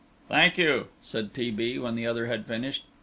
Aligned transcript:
"Thank 0.29 0.57
you," 0.57 0.87
said 1.03 1.31
T. 1.31 1.51
B. 1.51 1.77
when 1.77 1.93
the 1.93 2.07
other 2.07 2.25
had 2.25 2.47
finished. 2.47 2.85